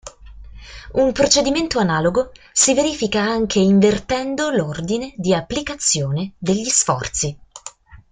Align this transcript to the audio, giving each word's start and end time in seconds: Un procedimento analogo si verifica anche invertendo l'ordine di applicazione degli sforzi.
Un 0.95 1.11
procedimento 1.11 1.77
analogo 1.77 2.31
si 2.53 2.73
verifica 2.73 3.21
anche 3.21 3.59
invertendo 3.59 4.49
l'ordine 4.49 5.13
di 5.15 5.31
applicazione 5.31 6.33
degli 6.39 6.65
sforzi. 6.69 7.37